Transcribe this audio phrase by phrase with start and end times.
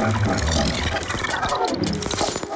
[0.00, 0.08] あ
[2.44, 2.47] っ!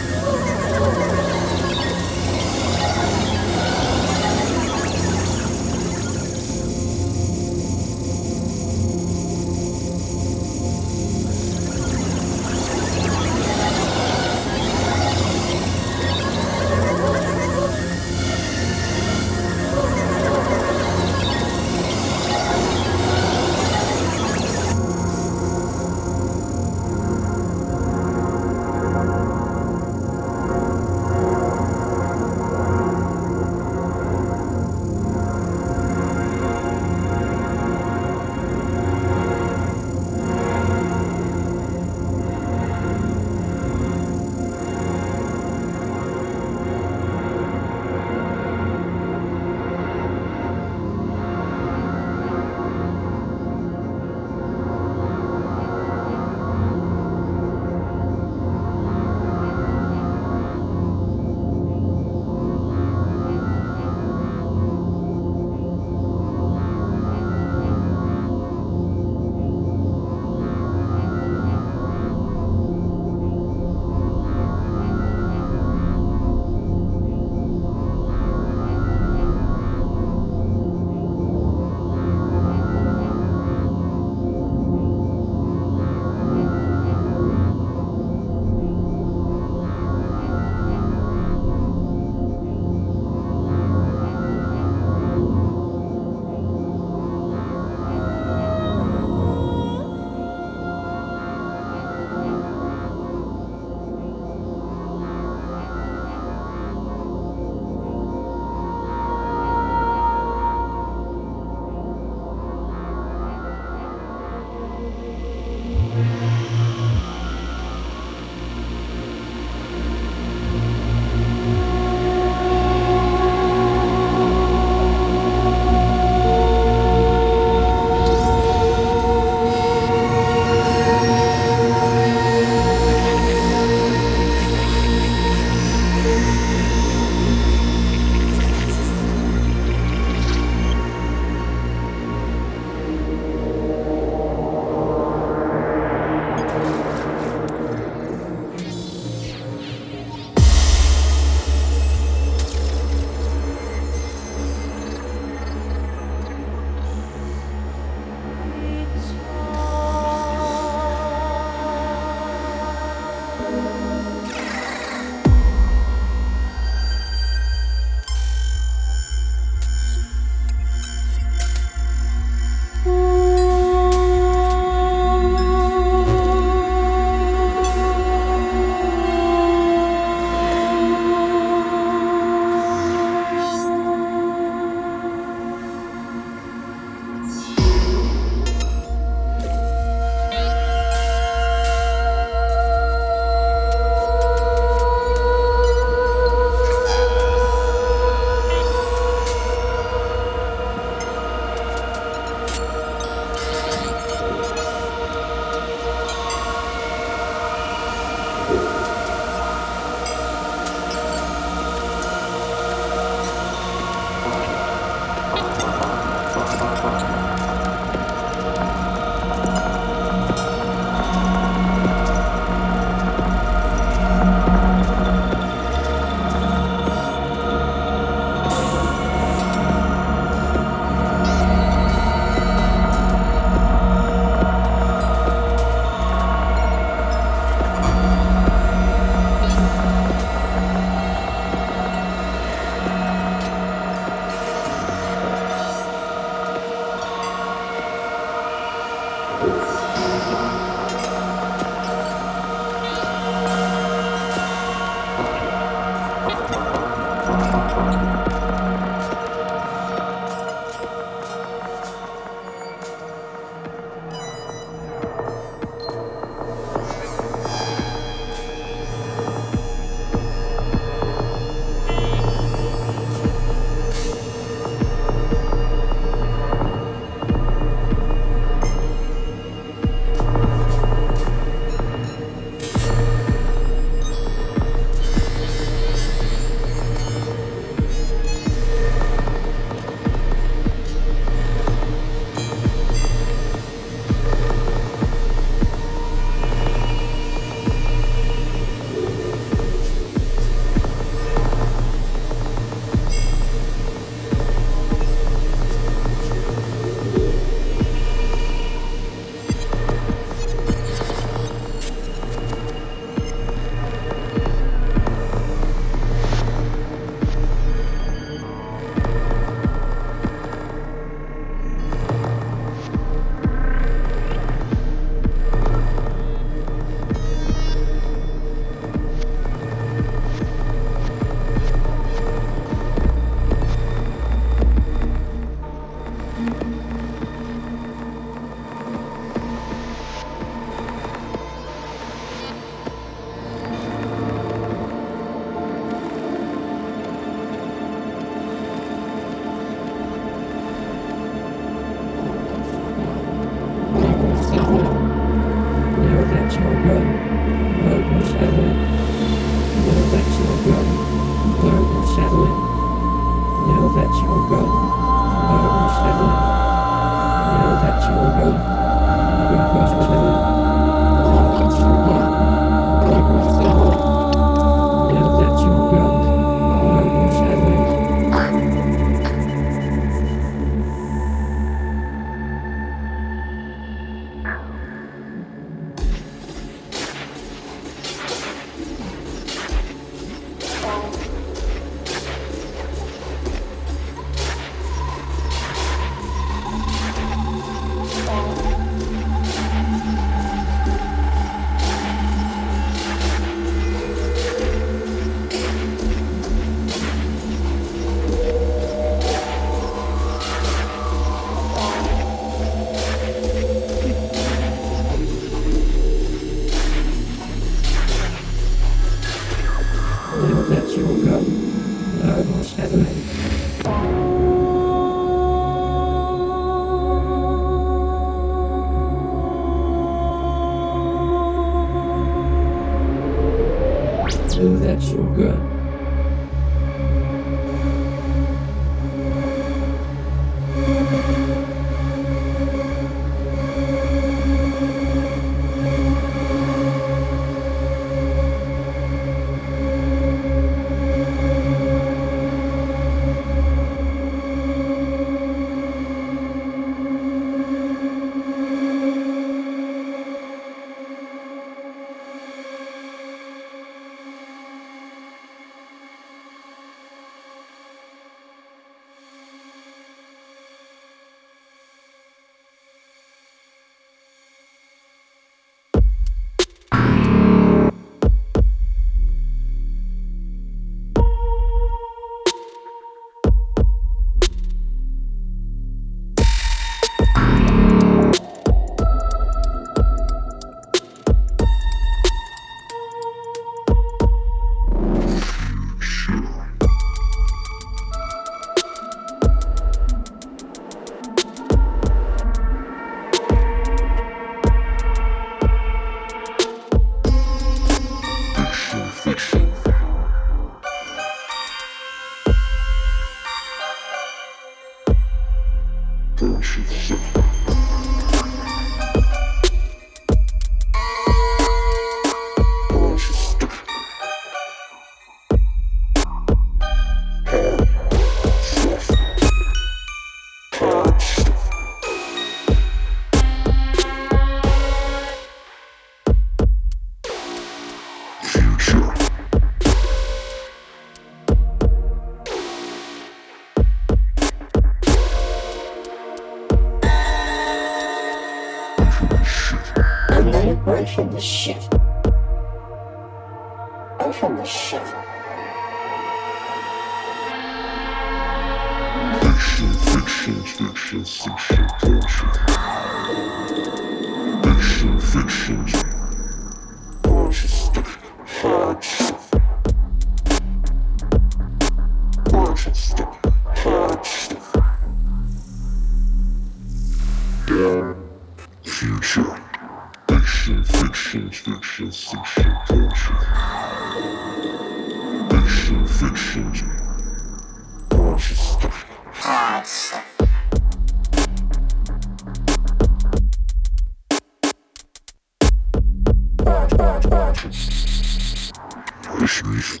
[597.64, 600.00] This is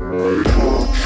[0.00, 1.03] my